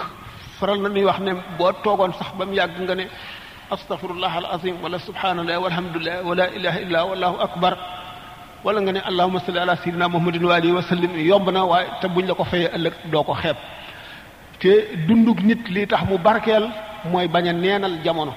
faral 0.59 0.81
na 0.83 0.89
nuy 0.89 1.05
wax 1.05 1.19
ne 1.21 1.33
boo 1.59 1.73
toogoon 1.83 2.13
sax 2.19 2.31
ba 2.39 2.45
mu 2.47 2.53
yàgg 2.55 2.77
nga 2.83 2.95
ne 2.95 3.05
astaghfirullah 3.71 4.33
al 4.41 4.47
azim 4.55 4.75
wala 4.83 4.99
subhanallah 4.99 5.57
walhamdulillah 5.65 6.17
wala 6.29 6.45
ilaha 6.57 6.79
illa 6.85 6.99
wallahu 7.11 7.37
akbar 7.47 7.73
wala 8.65 8.79
nga 8.83 8.93
ne 8.93 9.01
allahuma 9.11 9.39
salli 9.47 9.59
ala 9.59 9.75
sayyidina 9.77 10.09
muhammadin 10.09 10.45
wa 10.51 10.55
alihi 10.57 10.73
wa 10.79 10.83
sallim 10.83 11.13
yomb 11.31 11.47
na 11.51 11.61
waaye 11.71 11.89
te 12.01 12.07
buñ 12.15 12.27
la 12.27 12.35
ko 12.35 12.45
fayee 12.45 12.71
ëllëg 12.77 12.95
doo 13.13 13.23
ko 13.25 13.35
xeeb 13.43 13.57
te 14.61 14.71
dundug 15.07 15.39
nit 15.43 15.63
lii 15.75 15.87
tax 15.91 16.03
mu 16.09 16.17
barkeel 16.27 16.65
mooy 17.11 17.27
baña 17.29 17.53
neenal 17.53 17.95
jamono 18.05 18.35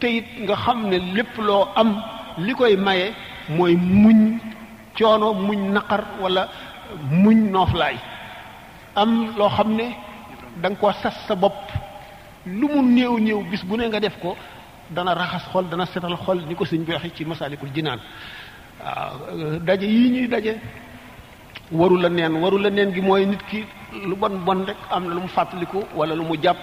te 0.00 0.06
nga 0.44 0.54
xam 0.64 0.78
ne 0.90 0.96
lépp 1.14 1.34
loo 1.46 1.64
am 1.80 1.88
li 2.44 2.52
koy 2.58 2.76
maye 2.76 3.06
mooy 3.48 3.74
muñ 3.76 4.18
coono 4.96 5.30
muñ 5.36 5.60
naqar 5.76 6.02
wala 6.20 6.48
muñ 7.10 7.50
nooflaay 7.52 7.96
am 8.96 9.36
loo 9.38 9.48
xam 9.48 9.70
ne 9.76 9.86
da 10.60 10.68
ko 10.70 10.74
koo 10.80 10.92
sas 11.02 11.14
sa 11.28 11.34
bopp 11.36 11.70
lu 12.46 12.66
mu 12.68 12.82
néew 12.82 13.18
néew 13.20 13.42
bis 13.50 13.62
bu 13.64 13.76
ne 13.76 13.86
nga 13.88 14.00
def 14.00 14.18
ko 14.20 14.36
dana 14.90 15.14
raxas 15.14 15.42
xol 15.52 15.64
dana 15.68 15.86
setal 15.86 16.16
xol 16.24 16.38
ni 16.48 16.54
ko 16.54 16.64
sëñ 16.64 16.82
bi 16.84 16.92
waxee 16.92 17.12
ci 17.14 17.24
masaalikul 17.24 17.70
jinaan 17.74 17.98
waaw 18.80 19.58
daje 19.60 19.84
yii 19.86 20.10
ñuy 20.10 20.28
daje 20.28 20.56
waru 21.72 21.96
neen 22.08 22.32
waru 22.42 22.58
la 22.58 22.70
neen 22.70 22.92
gi 22.94 23.00
mooy 23.00 23.26
nit 23.26 23.42
ki 23.50 23.64
lu 24.08 24.14
bon 24.16 24.38
bon 24.44 24.64
rek 24.64 24.76
am 24.90 25.08
na 25.08 25.14
lu 25.14 25.20
mu 25.20 25.28
fàttaliku 25.28 25.78
wala 25.94 26.14
lu 26.14 26.22
mu 26.24 26.36
jàpp 26.42 26.58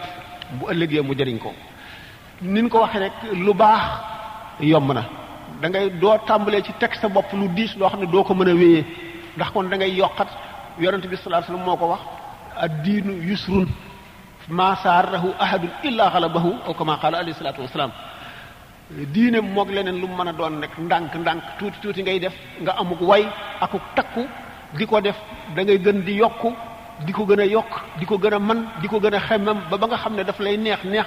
bu 0.60 0.66
ëllëgee 0.72 1.02
mu 1.02 1.14
jariñ 1.18 1.38
ko 1.40 1.52
nin 2.42 2.70
ko 2.70 2.80
waxee 2.80 3.00
rek 3.00 3.14
lu 3.34 3.54
baax 3.54 3.84
yomb 4.62 4.92
na 4.94 5.04
da 5.62 5.68
ngay 5.70 5.90
do 6.02 6.10
tambalé 6.28 6.62
ci 6.64 6.72
texte 6.80 7.06
bop 7.08 7.26
lu 7.34 7.48
diis 7.56 7.76
lo 7.78 7.90
xamné 7.90 8.06
do 8.12 8.24
ko 8.24 8.34
mëna 8.34 8.54
wéyé 8.54 8.86
ndax 9.36 9.52
kon 9.52 9.64
da 9.70 9.78
ngay 9.78 9.94
yokkat 9.96 10.28
yaronte 10.80 11.08
bi 11.08 11.16
sallallahu 11.16 11.46
alayhi 11.46 11.52
wasallam 11.52 11.66
moko 11.68 11.86
wax 11.88 12.00
addiinu 12.66 13.14
yusrun 13.30 13.68
ma 14.50 14.76
sarahu 14.76 15.34
ahad 15.40 15.64
illa 15.84 16.10
ghalabahu 16.10 16.52
aw 16.68 16.74
kama 16.74 16.98
qala 17.02 17.20
alayhi 17.20 17.36
salatu 17.38 17.62
wasalaam 17.62 17.92
diine 19.14 19.42
mok 19.42 19.70
leneen 19.70 20.00
lu 20.02 20.08
mëna 20.08 20.34
doon 20.34 20.52
nek 20.60 20.72
ndank 20.78 21.16
ndank 21.16 21.42
tuuti 21.60 21.80
tuuti 21.82 22.02
ngay 22.04 22.20
def 22.20 22.34
nga 22.62 22.74
amuk 22.78 23.02
way 23.02 23.24
akuk 23.62 23.82
takku 23.96 24.22
di 24.76 24.86
def 25.04 25.18
da 25.56 25.64
ngay 25.64 25.78
gën 25.80 26.02
di 26.04 26.14
yokku 26.20 26.54
diko 27.06 27.26
gëna 27.26 27.44
yok 27.46 27.72
diko 28.00 28.18
gëna 28.18 28.40
man 28.40 28.66
di 28.82 28.88
gëna 28.88 29.20
xemam 29.20 29.58
ba 29.70 29.78
ba 29.78 29.88
nga 29.88 29.98
xam 29.98 30.14
ne 30.16 30.24
daf 30.24 30.40
lay 30.40 30.58
neex 30.58 30.84
neex 30.84 31.06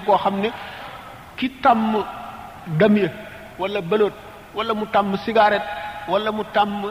ki 1.36 1.48
tam 1.62 2.04
damiya 2.78 3.10
wala 3.58 3.80
balot 3.82 4.12
wala 4.56 4.72
mu 4.74 4.84
tàmm 4.92 5.16
cigarette 5.24 5.68
wala 6.08 6.30
mu 6.32 6.42
tàmm 6.56 6.82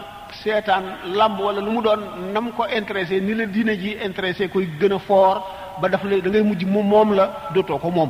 seetaan 0.43 0.84
lamb 1.17 1.39
wala 1.39 1.62
lu 1.62 1.72
mu 1.72 1.81
doon 1.81 2.00
nam 2.34 2.51
ko 2.55 2.63
intéressé 2.77 3.19
ni 3.22 3.34
la 3.34 3.45
diine 3.45 3.74
ji 3.81 3.98
intéressé 4.05 4.48
koy 4.48 4.69
gën 4.79 4.93
a 4.93 5.00
foor 5.00 5.36
ba 5.81 5.89
daf 5.89 6.03
la 6.03 6.19
da 6.22 6.29
ngay 6.29 6.43
mujj 6.43 6.63
mu 6.65 6.81
moom 6.84 7.13
la 7.15 7.25
dootoo 7.53 7.79
ko 7.79 7.89
moom 7.91 8.10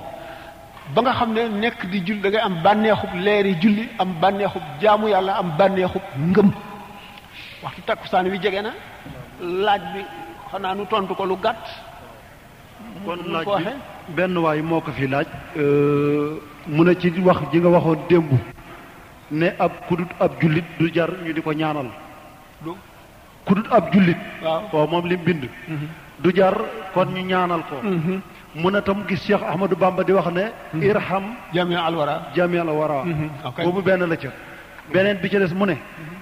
ba 0.93 1.01
nga 1.01 1.13
xam 1.13 1.33
ne 1.33 1.41
nekk 1.61 1.85
di 1.91 1.99
julli 2.05 2.21
da 2.21 2.29
ngay 2.29 2.41
am 2.45 2.55
bànneexub 2.63 3.13
leeri 3.25 3.55
julli 3.61 3.83
am 3.99 4.09
bànneexub 4.21 4.63
jaamu 4.81 5.07
yàlla 5.07 5.33
am 5.39 5.49
bànneexub 5.57 6.01
ngëm 6.17 6.51
takku 7.85 8.07
saan 8.07 8.27
wi 8.27 8.37
jege 8.43 8.61
na 8.61 8.71
laaj 9.65 9.81
bi 9.93 10.01
xanaa 10.51 10.75
nu 10.75 10.85
tontu 10.89 11.15
ko 11.15 11.25
lu 11.25 11.35
gàtt 11.43 11.63
kon 13.05 13.21
laaj 13.33 13.45
bi 13.47 13.71
benn 14.15 14.37
waayu 14.37 14.63
moo 14.63 14.81
ko 14.81 14.91
fi 14.91 15.07
laaj 15.07 15.27
euh, 15.57 16.39
mu 16.67 16.83
ne 16.83 16.93
ci 16.95 17.07
wax 17.23 17.39
ji 17.51 17.59
nga 17.59 17.69
waxoon 17.69 17.99
démb 18.09 18.29
ne 19.31 19.47
ab 19.59 19.71
kudut 19.87 20.09
ab 20.19 20.31
jullit 20.41 20.65
du 20.79 20.89
jar 20.93 21.09
ñu 21.25 21.33
di 21.33 21.41
ko 21.41 21.51
ñaanal 21.53 21.89
kudut 23.45 23.67
ab 23.71 23.91
jullit 23.91 24.17
waaw 24.43 24.87
moom 24.87 25.05
li 25.07 25.17
mu 25.17 25.23
bind 25.23 25.43
mm-hmm. 25.67 25.87
du 26.19 26.31
jar 26.35 26.53
kon 26.93 27.07
ñu 27.13 27.21
ñaanal 27.23 27.61
ko 27.63 27.75
mm-hmm. 27.83 28.21
mu 28.55 28.69
ne 28.71 28.79
tam 28.81 29.03
gis 29.07 29.21
Cheikh 29.23 29.41
Ahmadou 29.41 29.75
Bamba 29.77 30.03
di 30.03 30.11
wax 30.13 30.27
ne 30.31 30.43
mm-hmm. 30.43 30.81
irham 30.83 31.23
jami 31.53 31.75
al 31.75 31.95
wara 31.95 32.15
jami 32.35 32.57
al 32.57 32.69
wara 32.69 33.03
boobu 33.63 33.81
benn 33.81 34.05
la 34.05 34.15
ca 34.15 34.29
beneen 34.91 35.17
bi 35.21 35.29
ca 35.29 35.39
des 35.39 35.53
mu 35.55 35.65
ne 35.65 35.75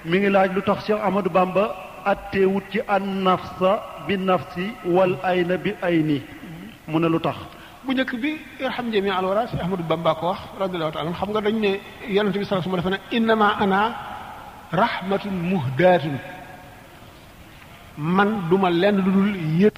mi 0.06 0.18
ngi 0.20 0.30
laaj 0.30 0.52
lu 0.54 0.62
tax 0.62 0.86
Cheikh 0.86 1.02
Ahmadou 1.04 1.30
Bamba 1.32 1.76
attewut 2.06 2.64
ci 2.72 2.80
an 2.88 3.02
nafsa 3.26 3.72
bi 4.08 4.18
nafsi 4.18 4.72
wal 4.86 5.18
ayna 5.24 5.58
bi 5.58 5.74
ayni 5.82 6.22
mu 6.88 7.00
ne 7.00 7.08
lu 7.10 7.20
tax 7.20 7.36
bu 7.88 7.92
njëkk 7.94 8.14
bi 8.22 8.32
irham 8.62 8.92
jami 8.92 9.10
al 9.10 9.26
wara 9.26 9.48
si 9.48 9.58
ahmadou 9.58 9.84
bamba 9.88 10.16
ko 10.16 10.28
wax 10.28 10.40
radiallahu 10.60 10.92
taala 10.94 11.12
xam 11.14 11.30
nga 11.32 11.42
dañ 11.42 11.56
ne 11.60 11.72
yonente 12.08 12.38
bi 12.40 12.46
sallallahu 12.46 12.70
alayhi 12.70 12.82
wasallam 12.84 12.84
dafa 12.84 12.90
ne 12.94 13.18
innama 13.18 13.48
ana 13.64 13.80
rahmatun 14.72 15.34
muhdaatun 15.52 16.16
man 17.98 18.30
duma 18.50 18.70
lenn 18.70 18.96
lu 19.04 19.12
dul 19.16 19.36
yët 19.62 19.76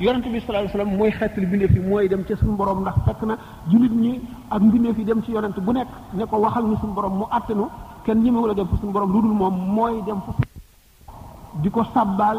yonente 0.00 0.28
bi 0.32 0.40
sallallahu 0.40 0.96
mooy 0.98 1.10
xeetal 1.10 1.46
mbindeef 1.46 1.72
mooy 1.88 2.08
dem 2.08 2.24
ci 2.26 2.34
suñu 2.36 2.56
borom 2.56 2.80
ndax 2.82 2.96
fekk 3.06 3.22
na 3.22 3.38
jullit 3.70 3.92
ñi 3.92 4.20
ak 4.50 4.60
mbindeef 4.60 4.98
yi 4.98 5.04
dem 5.04 5.22
ci 5.22 5.30
yonente 5.32 5.60
bu 5.60 5.72
nekk 5.72 5.88
ne 6.14 6.24
ko 6.26 6.36
waxal 6.40 6.64
ñu 6.64 6.76
suñu 6.76 6.92
borom 6.94 7.16
mu 7.18 7.24
àttanu 7.30 7.66
kenn 8.04 8.20
ñemewu 8.24 8.46
la 8.48 8.54
dem 8.54 8.66
fu 8.66 8.76
suñu 8.80 8.92
borom 8.92 9.12
lu 9.12 9.20
dul 9.20 9.32
moom 9.32 9.54
mooy 9.74 10.02
dem 10.04 10.20
fu 10.24 10.32
di 11.62 11.70
ko 11.70 11.84
sàbbaal 11.94 12.38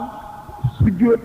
sujjóot 0.77 1.21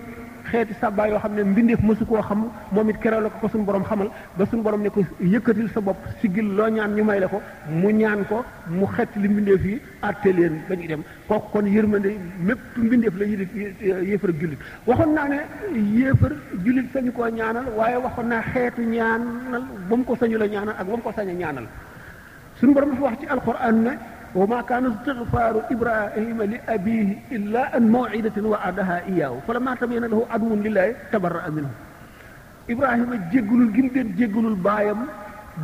xeeti 0.51 0.73
sàbbaa 0.81 1.07
yoo 1.09 1.19
xam 1.23 1.33
ne 1.37 1.43
mbindeef 1.51 1.79
su 1.99 2.05
koo 2.09 2.21
xam 2.27 2.41
moom 2.73 2.89
it 2.89 2.97
keroog 3.01 3.23
la 3.23 3.29
ko 3.31 3.37
ko 3.41 3.47
suñu 3.51 3.65
borom 3.69 3.83
xamal 3.89 4.09
ba 4.37 4.43
suñu 4.49 4.63
borom 4.63 4.81
ne 4.83 4.89
ko 4.89 4.99
yëkkatil 5.33 5.67
sa 5.73 5.79
bopp 5.81 5.99
siggil 6.21 6.45
loo 6.57 6.69
ñaan 6.75 6.91
ñu 6.95 7.03
may 7.03 7.19
la 7.23 7.27
ko 7.33 7.39
mu 7.79 7.87
ñaan 8.01 8.21
ko 8.29 8.37
mu 8.77 8.85
xett 8.95 9.11
li 9.21 9.27
mbindeef 9.29 9.63
yi 9.71 9.75
àtte 10.07 10.29
leen 10.37 10.55
ba 10.67 10.73
ñuy 10.75 10.87
dem 10.91 11.01
kooku 11.27 11.47
kon 11.53 11.65
yërmande 11.75 12.09
mépp 12.47 12.59
mbindeef 12.85 13.15
la 13.19 13.25
yilif 13.31 13.49
yéefar 14.09 14.29
ak 14.31 14.37
jullit 14.41 14.59
waxoon 14.87 15.11
naa 15.15 15.27
ne 15.33 15.39
yéefar 15.99 16.31
jullit 16.65 16.87
sañu 16.93 17.11
koo 17.11 17.27
ñaanal 17.37 17.65
waaye 17.77 17.95
waxoon 18.05 18.27
naa 18.31 18.41
xeetu 18.51 18.81
ñaanal 18.95 19.63
ba 19.89 19.95
mu 19.97 20.03
ko 20.03 20.15
sañu 20.19 20.37
la 20.37 20.47
ñaanal 20.53 20.75
ak 20.79 20.85
ba 20.87 20.97
ko 21.03 21.11
sañ 21.17 21.29
a 21.29 21.33
ñaanal 21.41 21.67
suñu 22.59 22.73
borom 22.73 22.89
dafa 22.91 23.03
wax 23.03 23.15
ci 23.19 23.25
alquran 23.33 23.77
ne 23.85 23.91
وما 24.37 24.59
كان 24.69 24.83
استغفار 24.93 25.55
ابراهيم 25.75 26.37
لابيه 26.53 27.07
الا 27.35 27.61
ان 27.77 27.83
موعده 27.95 28.37
وعدها 28.53 28.95
اياه 29.11 29.33
فلما 29.47 29.71
تبين 29.81 30.03
له 30.11 30.19
عدو 30.31 30.51
لله 30.65 30.87
تبرا 31.13 31.45
منه 31.55 31.71
ابراهيم 32.73 33.09
جيغول 33.33 33.61
جيندن 33.77 34.07
جيغول 34.19 34.53
بايام 34.65 35.01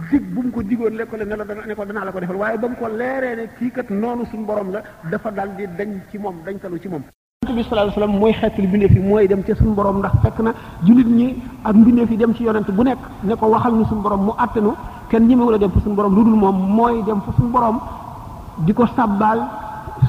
ديغ 0.10 0.24
بومكو 0.36 0.60
ديغول 0.70 0.94
ليكول 1.00 1.22
نالا 1.30 1.44
دا 1.50 1.66
نكو 1.70 1.84
دا 1.90 1.94
نالا 1.98 2.12
كو 2.14 2.20
ديفال 2.24 2.38
واي 2.44 2.56
بامكو 2.64 2.86
ليري 3.00 3.32
ني 3.40 3.46
كي 3.60 3.70
كات 3.76 3.88
نونو 4.04 4.24
سون 4.32 4.42
بوروم 4.50 4.70
لا 4.76 4.80
دا 5.12 5.18
فا 5.24 5.30
دال 5.38 5.50
دي 5.58 5.66
دنج 5.80 5.96
سي 6.12 6.18
موم 6.24 6.36
دنج 6.46 6.58
تالو 6.64 6.78
سي 6.84 6.90
موم 6.94 7.04
نبي 7.52 7.62
صلى 7.66 7.72
الله 7.74 7.86
عليه 7.86 7.98
وسلم 8.02 8.14
موي 8.22 8.34
خاتل 8.40 8.66
بينه 8.74 8.88
في 8.94 9.00
موي 9.10 9.26
ديم 9.32 9.42
سي 9.48 9.54
سون 9.62 9.72
بوروم 9.78 9.98
ندا 10.02 10.12
فكنا 10.24 10.52
جوليت 10.88 11.10
ني 11.20 11.28
اك 11.70 11.76
بينه 11.86 12.04
في 12.10 12.16
ديم 12.22 12.32
سي 12.38 12.42
يونت 12.50 12.70
بو 12.78 12.82
نيك 12.88 13.00
نكو 13.30 13.46
واخال 13.54 13.74
ني 13.80 13.86
سون 13.92 14.00
بوروم 14.04 14.22
مو 14.28 14.34
اتنو 14.46 14.72
كين 15.12 15.24
ني 15.30 15.34
مولا 15.40 15.58
ديم 15.64 15.72
سون 15.86 15.94
بوروم 15.98 16.12
لودول 16.18 16.36
موم 16.44 16.58
موي 16.78 16.96
ديم 17.08 17.20
فو 17.26 17.32
سون 17.38 17.50
بوروم 17.56 17.78
di 18.64 18.72
ko 18.74 18.88
sàbbaal 18.96 19.40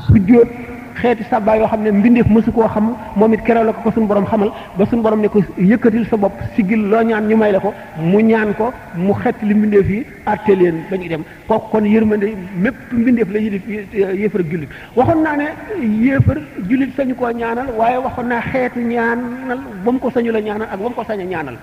sujjóot 0.06 0.48
xeeti 1.02 1.24
sàbbaal 1.30 1.58
yoo 1.60 1.66
xam 1.68 1.82
ne 1.82 2.22
ma 2.30 2.40
su 2.44 2.52
koo 2.52 2.68
xam 2.68 2.94
moom 3.16 3.32
it 3.34 3.40
keroog 3.44 3.66
la 3.66 3.72
ko 3.72 3.80
ko 3.84 3.90
suñu 3.92 4.06
borom 4.06 4.24
xamal 4.26 4.48
ba 4.78 4.86
suñu 4.86 5.02
borom 5.02 5.20
ne 5.20 5.28
ko 5.28 5.40
yëkkatil 5.58 6.06
sa 6.08 6.16
bopp 6.16 6.32
sigil 6.54 6.78
loo 6.88 7.02
ñaan 7.02 7.26
ñu 7.28 7.36
may 7.36 7.52
la 7.52 7.58
ko 7.60 7.72
mu 7.98 8.20
ñaan 8.22 8.54
ko 8.56 8.72
mu 8.94 9.12
xett 9.14 9.36
li 9.42 9.54
mbindeef 9.54 9.88
yi 9.88 10.06
àtte 10.26 10.54
leen 10.54 10.76
ba 10.90 10.96
ñuy 10.96 11.08
dem 11.08 11.22
kooku 11.48 11.68
kon 11.70 11.84
yërmande 11.86 12.32
mépp 12.56 12.76
mbindeef 12.92 13.28
la 13.32 13.38
yilif 13.38 13.62
yéefar 13.92 14.40
ak 14.40 14.46
jullit 14.50 14.68
waxoon 14.94 15.22
naa 15.22 15.36
ne 15.36 15.46
yéefar 16.02 16.38
jullit 16.68 16.92
sañu 16.96 17.14
koo 17.14 17.30
ñaanal 17.30 17.66
waaye 17.76 17.96
waxoon 17.98 18.28
naa 18.28 18.40
xeetu 18.40 18.78
ñaanal 18.80 19.58
ba 19.84 19.92
mu 19.92 19.98
ko 19.98 20.10
sañu 20.10 20.30
la 20.32 20.40
ñaanal 20.40 20.68
ak 20.72 20.78
ba 20.80 20.90
ko 20.96 21.04
sañ 21.04 21.20
a 21.20 21.24
ñaanal 21.24 21.56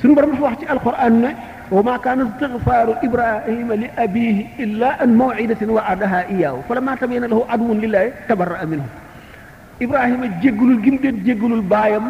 suñu 0.00 0.14
borom 0.14 0.30
dafa 0.30 0.42
wax 0.44 0.58
ci 0.60 0.66
alquran 0.66 1.20
ne 1.20 1.34
wa 1.74 1.80
ma 1.86 1.92
kaana 2.04 2.22
istigfaaru 2.28 2.94
ibrahima 3.06 3.74
li 3.82 3.88
abihi 4.04 4.40
illa 4.64 4.88
an 5.02 5.10
mawidatin 5.18 5.70
wa 5.76 5.84
adaha 5.92 6.20
iyaahu 6.32 6.64
fa 6.68 6.74
lama 6.78 6.96
tabayyana 7.00 7.28
lahu 7.32 7.44
aduwwun 7.54 7.78
lillahi 7.84 8.08
tabarra'a 8.30 8.64
minhu 8.72 8.86
ibrahima 9.84 10.26
jéggalul 10.42 10.80
gi 10.84 10.90
mu 10.92 10.98
doon 11.02 11.18
jéggalul 11.26 11.62
baayam 11.72 12.08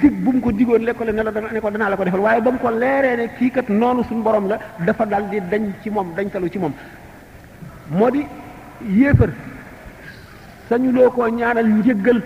dig 0.00 0.14
bu 0.24 0.36
mu 0.36 0.40
ko 0.46 0.50
digoon 0.54 0.84
lekkole 0.88 1.10
ne 1.16 1.24
la 1.28 1.32
dana 1.36 1.50
ne 1.54 1.60
ko 1.64 1.70
danaa 1.76 1.90
la 1.92 1.98
ko 2.00 2.06
defal 2.06 2.22
waaye 2.26 2.40
ba 2.46 2.52
mu 2.54 2.58
ko 2.64 2.70
leeree 2.82 3.16
ne 3.20 3.26
kii 3.38 3.50
kat 3.56 3.68
noonu 3.80 4.06
suñu 4.10 4.22
borom 4.28 4.46
la 4.52 4.58
dafa 4.86 5.04
dal 5.12 5.26
di 5.32 5.42
dañ 5.52 5.64
ci 5.82 5.90
moom 5.94 6.14
dañ 6.16 6.30
talu 6.36 6.48
ci 6.52 6.58
moom 6.64 6.72
moo 7.98 8.10
di 8.14 8.22
yéefar 9.00 9.30
sañu 10.68 10.92
loo 10.96 11.10
koo 11.16 11.26
ñaanal 11.40 11.66
njëggal 11.78 12.20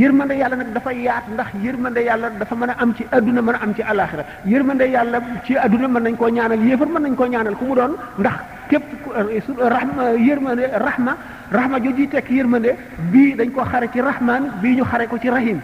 yërmande 0.00 0.34
yàlla 0.40 0.56
nag 0.62 0.72
dafa 0.76 0.92
yaat 0.92 1.24
ndax 1.34 1.48
yërmande 1.64 2.00
yàlla 2.08 2.30
dafa 2.40 2.54
mën 2.56 2.70
a 2.70 2.74
am 2.82 2.92
ci 2.98 3.04
adduna 3.16 3.42
mën 3.42 3.54
a 3.54 3.60
am 3.64 3.72
ci 3.74 3.82
alaxira 3.90 4.24
yërmande 4.52 4.84
yàlla 4.94 5.18
ci 5.46 5.56
adduna 5.56 5.88
mën 5.88 6.02
nañ 6.06 6.16
koo 6.16 6.28
ñaanal 6.28 6.62
yéefar 6.68 6.88
mën 6.88 7.02
nañ 7.06 7.14
koo 7.16 7.26
ñaanal 7.26 7.56
ku 7.58 7.64
mu 7.64 7.74
doon 7.74 7.92
ndax 8.18 8.36
képp 8.70 8.84
euh, 9.16 9.40
euh, 9.48 9.68
rahma 9.74 10.02
yërmande 10.28 10.64
rahma 10.86 11.12
rahma 11.50 11.76
jooju 11.84 12.08
tekk 12.08 12.28
yërmande 12.38 12.70
bii 13.12 13.34
dañ 13.38 13.50
ko 13.54 13.60
xare 13.70 13.86
ci 13.92 14.00
rahman 14.00 14.42
bii 14.60 14.74
ñu 14.76 14.84
xare 14.90 15.06
ko 15.10 15.16
ci 15.22 15.28
rahim 15.28 15.58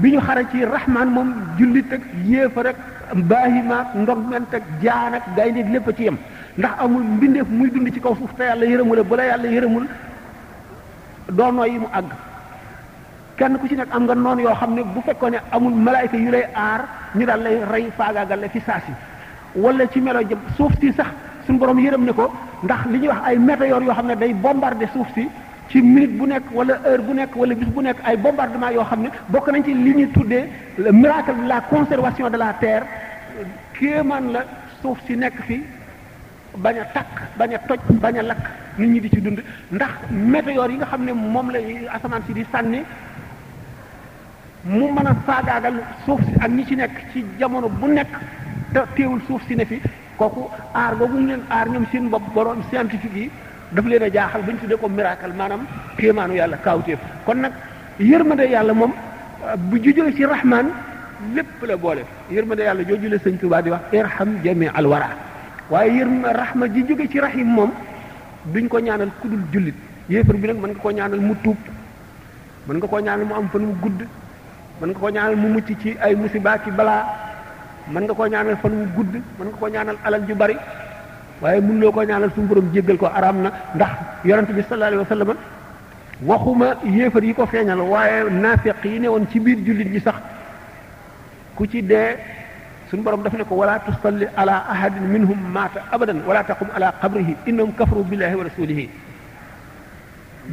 bi 0.00 0.10
ñu 0.12 0.20
xare 0.26 0.42
ci 0.52 0.64
rahman 0.64 1.08
moom 1.16 1.28
jullit 1.58 1.92
ak 1.92 2.02
yéefar 2.26 2.66
ak 2.66 2.76
baahimaak 3.14 3.88
ndogment 4.02 4.54
ak 4.58 4.62
jaan 4.82 5.12
ak 5.14 5.24
gaynde 5.36 5.62
lépp 5.72 5.88
a 5.88 5.92
ci 5.96 6.02
yem 6.02 6.16
ndax 6.56 6.72
amul 6.80 7.02
mbindeef 7.02 7.48
muy 7.58 7.70
dund 7.72 7.88
ci 7.94 8.00
kaw 8.00 8.14
suuf 8.16 8.32
te 8.36 8.42
yàlla 8.44 8.66
yërëmul 8.72 9.00
bu 9.08 9.14
la 9.16 9.24
yàlla 9.30 9.46
yërëmul 9.54 9.84
doonoo 11.38 11.64
yi 11.72 11.78
mu 11.78 11.88
àgg 11.98 12.10
kenn 13.38 13.58
ku 13.60 13.68
ci 13.68 13.74
nekk 13.76 13.92
am 13.94 14.04
nga 14.08 14.14
noon 14.16 14.38
yoo 14.40 14.54
xam 14.56 14.72
ne 14.74 14.82
bu 14.82 15.00
fekkoon 15.06 15.32
ne 15.32 15.38
amul 15.52 15.74
malaayka 15.86 16.16
yu 16.16 16.30
lay 16.30 16.44
aar 16.54 16.80
ñu 17.14 17.24
daal 17.26 17.40
lay 17.42 17.56
rey 17.72 17.86
faagaagal 17.96 18.40
la 18.40 18.48
fi 18.48 18.60
saasi 18.66 18.92
wala 19.54 19.84
ci 19.92 20.00
melo 20.00 20.20
jëm 20.28 20.38
suuf 20.56 20.72
si 20.80 20.92
sax 20.92 21.08
suñu 21.46 21.58
borom 21.58 21.78
yërëm 21.78 22.04
ne 22.04 22.12
ko 22.12 22.32
ndax 22.64 22.82
li 22.90 22.98
ñuy 22.98 23.08
wax 23.08 23.20
ay 23.28 23.36
météor 23.38 23.82
yoo 23.82 23.92
xam 23.94 24.06
ne 24.06 24.14
day 24.16 24.32
bombarder 24.32 24.88
suuf 24.92 25.06
si 25.14 25.28
ci 25.68 25.82
minute 25.82 26.16
bu 26.18 26.26
nekk 26.26 26.44
wala 26.52 26.74
heure 26.84 27.02
bu 27.02 27.12
nekk 27.12 27.36
wala 27.36 27.54
bis 27.54 27.68
bu 27.68 27.82
nekk 27.82 27.98
ay 28.04 28.16
bombardement 28.16 28.70
yoo 28.72 28.84
xam 28.84 29.00
ne 29.02 29.08
bokk 29.28 29.46
nañ 29.52 29.64
ci 29.64 29.74
li 29.74 29.92
ñuy 29.94 30.08
tuddee 30.12 30.48
le 30.78 30.90
miracle 30.92 31.34
de 31.42 31.46
la 31.48 31.60
conservation 31.60 32.30
de 32.30 32.36
la 32.38 32.54
terre 32.54 32.86
kéemaan 33.78 34.32
la 34.32 34.40
suuf 34.80 34.98
si 35.06 35.14
nekk 35.16 35.34
fi 35.46 35.62
bañ 36.56 36.78
a 36.80 36.84
takk 36.84 37.10
bañ 37.38 37.52
a 37.54 37.58
toj 37.58 37.78
bañ 38.00 38.18
a 38.18 38.22
lakk 38.22 38.44
nit 38.78 38.88
ñi 38.92 39.00
di 39.00 39.08
ci 39.10 39.20
dund 39.20 39.38
ndax 39.72 39.92
météor 40.10 40.70
yi 40.70 40.76
nga 40.76 40.86
xam 40.86 41.04
ne 41.04 41.12
moom 41.12 41.50
la 41.50 41.58
asamaan 41.96 42.22
si 42.26 42.32
di 42.32 42.46
sànni 42.50 42.82
mu 44.68 44.90
mën 44.90 45.06
a 45.06 45.14
faagaagal 45.26 45.74
suuf 46.04 46.20
si 46.26 46.34
ak 46.42 46.50
ñi 46.50 46.64
ci 46.66 46.74
nekk 46.74 46.96
ci 47.12 47.24
jamono 47.38 47.68
bu 47.68 47.86
nekk 47.86 48.08
te 48.72 48.80
teewul 48.94 49.20
suuf 49.26 49.42
si 49.46 49.54
ne 49.54 49.64
fi 49.64 49.80
kooku 50.16 50.44
aar 50.72 50.96
googu 50.96 51.18
ñu 51.18 51.26
leen 51.26 51.40
aar 51.48 51.68
ñoom 51.68 51.86
seen 51.92 52.08
bopp 52.10 52.24
borom 52.34 52.62
scientifique 52.68 53.14
yi 53.16 53.30
daf 53.70 53.84
leen 53.84 54.02
a 54.02 54.08
jaaxal 54.10 54.42
bañ 54.42 54.54
ñu 54.54 54.58
tuddee 54.60 54.76
ko 54.78 54.88
miracle 54.88 55.32
maanaam 55.36 55.60
kéemaanu 55.96 56.34
yàlla 56.34 56.56
kaawteef 56.56 56.98
kon 57.24 57.34
nag 57.40 57.52
yërmande 57.98 58.42
yàlla 58.42 58.72
moom 58.72 58.92
bu 59.68 59.76
ju 59.78 59.92
jujule 59.94 60.12
ci 60.14 60.24
rahman 60.24 60.66
lépp 61.34 61.62
la 61.64 61.76
boole 61.76 62.02
yërmande 62.30 62.60
yàlla 62.62 62.82
jooju 62.84 63.08
la 63.08 63.16
sëñ 63.18 63.36
Tuubaa 63.38 63.62
di 63.62 63.70
wax 63.70 63.82
irham 63.92 64.38
jami 64.42 64.66
al 64.74 64.86
wara 64.86 65.08
waaye 65.70 65.92
yërma 65.92 66.32
rahma 66.32 66.68
ji 66.68 66.82
jóge 66.88 67.08
ci 67.08 67.20
rahim 67.20 67.46
moom 67.52 67.70
duñ 68.52 68.66
ko 68.68 68.78
ñaanal 68.80 69.10
ku 69.20 69.28
dul 69.28 69.42
jullit 69.52 69.76
yéefar 70.08 70.34
bi 70.36 70.46
nag 70.48 70.56
mën 70.56 70.70
nga 70.72 70.80
koo 70.80 70.90
ñaanal 70.90 71.20
mu 71.20 71.34
tuub 71.42 71.56
mën 72.66 72.76
nga 72.76 72.86
koo 72.86 72.98
ñaanal 72.98 73.26
mu 73.26 73.34
am 73.34 73.48
fan 73.48 73.62
mu 73.62 73.74
gudd 73.80 74.02
mën 74.80 74.88
nga 74.92 74.98
ko 75.00 75.08
ñaanal 75.10 75.36
mu 75.40 75.48
mucc 75.56 75.68
ci 75.80 75.96
ay 76.02 76.12
musiba 76.14 76.58
ki 76.60 76.68
balaa 76.70 77.06
mën 77.90 78.00
nga 78.04 78.12
ko 78.12 78.22
ñaanal 78.28 78.56
fan 78.60 78.72
wu 78.76 78.86
gudd 78.94 79.12
mën 79.40 79.46
nga 79.48 79.56
ko 79.60 79.66
ñaanal 79.72 79.96
alal 80.04 80.22
ju 80.28 80.34
bari 80.36 80.54
waaye 81.40 81.60
mun 81.62 81.80
loo 81.80 81.92
ko 81.92 82.02
ñaanal 82.04 82.28
suñu 82.34 82.46
borom 82.48 82.66
jéggal 82.74 82.96
ko 83.00 83.06
araam 83.08 83.40
na 83.40 83.50
ndax 83.74 83.90
yonent 84.26 84.52
bi 84.52 84.60
sallallahu 84.68 85.00
alayhi 85.00 85.08
wa 85.08 85.08
sallam 85.08 85.36
waxuma 86.24 86.66
yéefar 86.84 87.24
yi 87.24 87.32
ko 87.34 87.46
feeñal 87.46 87.80
waaye 87.80 88.28
naafeq 88.30 88.84
yi 88.84 89.00
ne 89.00 89.08
woon 89.08 89.24
ci 89.30 89.40
biir 89.40 89.64
jullit 89.64 89.88
ñi 89.88 90.00
sax 90.00 90.16
ku 91.56 91.64
ci 91.66 91.80
dee 91.82 92.18
suñ 92.90 93.00
borom 93.00 93.22
def 93.22 93.32
ne 93.32 93.44
ko 93.44 93.54
wala 93.54 93.78
tusalli 93.78 94.26
ala 94.36 94.62
ahadin 94.68 95.06
minhum 95.08 95.38
maata 95.52 95.84
abadan 95.90 96.18
wala 96.26 96.44
taqum 96.44 96.68
ala 96.76 96.92
qabrihi 97.00 97.34
innahum 97.46 97.72
kafaru 97.72 98.02
billahi 98.04 98.34
wa 98.34 98.44
rasulihi 98.44 98.90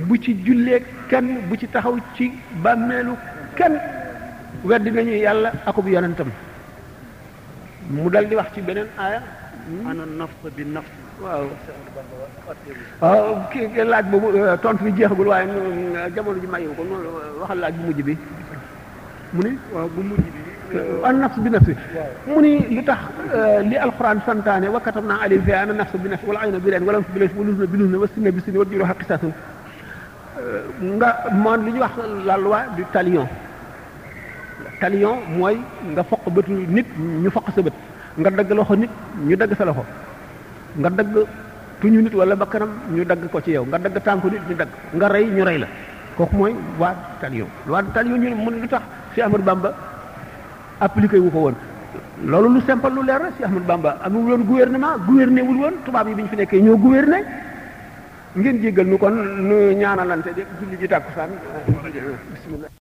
bu 0.08 0.16
ci 0.18 0.32
jullee 0.46 0.80
kenn 1.10 1.28
bu 1.50 1.58
ci 1.58 1.68
taxaw 1.68 1.98
ci 2.16 2.32
bàmmeelu 2.64 3.16
kenn 3.56 3.76
weddi 4.70 4.90
nañu 4.96 5.14
yàlla 5.26 5.50
akub 5.68 5.88
yonentam 5.94 6.30
mu 7.94 8.10
dal 8.10 8.26
di 8.30 8.36
wax 8.40 8.50
ci 8.54 8.62
beneen 8.68 8.88
aaya 9.02 9.22
ana 9.90 10.04
nafs 10.20 10.36
bi 10.56 10.64
nafs 10.76 10.90
waaw 11.24 11.48
waaw 13.02 13.26
laaj 13.92 14.06
boobu 14.12 14.28
euh, 14.38 14.58
tontu 14.62 14.84
bi 14.86 14.92
jeexagul 14.98 15.28
waaye 15.34 15.46
jamono 16.16 16.40
ji 16.44 16.48
mayu 16.54 16.74
ko 16.78 16.84
noonu 16.90 17.10
euh, 17.22 17.40
waxal 17.42 17.60
laaj 17.64 17.74
bu 17.78 17.84
mujj 17.88 18.00
bi 18.08 18.16
mu 19.34 19.42
ni 19.46 19.54
bi 20.24 20.30
euh, 20.78 21.04
an 21.08 21.16
nafs 21.22 21.38
bi 21.44 21.50
nafsi 21.56 21.74
mu 22.28 22.40
ni 22.46 22.52
li 23.70 23.76
alquran 23.86 24.18
santaane 24.26 24.68
wala 24.74 26.42
ayna 26.44 26.58
wa 28.04 28.08
sinna 28.14 28.30
bi 28.36 28.40
sinni 28.44 28.58
wa 28.62 28.66
juruha 28.72 28.94
qisasun 29.00 29.34
nga 30.98 31.10
li 31.66 31.72
ñu 31.74 31.80
wax 31.86 31.94
la 32.28 32.36
loi 32.38 32.64
du 32.78 32.86
talion 32.94 33.28
talion 34.84 35.16
moy 35.40 35.56
nga 35.96 36.04
fokk 36.10 36.26
beutul 36.36 36.60
nit 36.76 36.88
ñu 37.24 37.30
fokk 37.36 37.48
sa 37.56 37.62
beut 37.64 37.76
nga 38.20 38.30
dagg 38.30 38.52
loxo 38.52 38.76
nit 38.76 38.92
ñu 39.28 39.36
dag 39.40 39.52
sa 39.58 39.64
loxo 39.66 39.84
nga 40.80 40.90
dag 40.92 41.10
tuñu 41.80 42.00
nit 42.04 42.14
wala 42.20 42.36
bakaram 42.36 42.72
ñu 42.96 43.04
dag 43.08 43.22
ko 43.32 43.40
ci 43.40 43.52
yow 43.56 43.64
nga 43.66 43.78
dag 43.80 43.96
tanku 44.04 44.28
nit 44.28 44.44
ñu 44.50 44.56
dag 44.60 44.68
nga 44.94 45.08
ray 45.08 45.26
ñu 45.36 45.44
ray 45.46 45.58
la 45.64 45.68
kok 46.20 46.32
moy 46.36 46.52
wa 46.80 46.92
talion 47.24 47.48
wa 47.68 47.80
talion 47.96 48.20
ñu 48.24 48.36
mu 48.44 48.52
lu 48.52 48.68
tax 48.68 48.84
si 49.16 49.22
amar 49.22 49.42
bamba 49.42 49.70
appliquer 50.82 51.20
wu 51.24 51.32
ko 51.32 51.40
won 51.48 51.56
lolu 52.32 52.48
lu 52.56 52.60
simple 52.68 52.90
lu 52.92 53.02
leer 53.08 53.24
si 53.38 53.44
ahmad 53.44 53.64
bamba 53.64 53.98
amul 54.04 54.32
won 54.36 54.44
gouvernement 54.44 55.00
gouverné 55.08 55.42
wul 55.48 55.58
won 55.64 55.74
tubaab 55.86 56.08
yi 56.10 56.14
biñ 56.16 56.28
fi 56.28 56.36
nekkee 56.36 56.62
ñoo 56.62 56.78
gouverné 56.78 57.24
ngeen 58.36 58.60
jéggal 58.62 58.88
nu 58.88 58.98
kon 58.98 59.14
nu 59.48 59.56
ñaanalante 59.80 60.34
de 60.36 60.44
julli 60.60 60.76
ji 60.82 60.88
takusan 60.88 61.30
bismillah 62.34 62.70